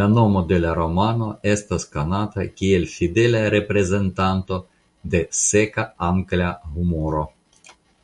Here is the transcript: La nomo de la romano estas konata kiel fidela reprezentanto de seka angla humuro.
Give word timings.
La 0.00 0.04
nomo 0.10 0.40
de 0.52 0.60
la 0.64 0.68
romano 0.76 1.26
estas 1.50 1.84
konata 1.96 2.46
kiel 2.60 2.86
fidela 2.92 3.42
reprezentanto 3.56 4.58
de 5.16 5.22
seka 5.40 5.86
angla 6.08 6.48
humuro. 6.72 7.26